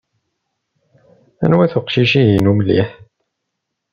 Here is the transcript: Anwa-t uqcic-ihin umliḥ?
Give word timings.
Anwa-t 1.43 1.73
uqcic-ihin 1.79 2.47
umliḥ? 2.51 2.89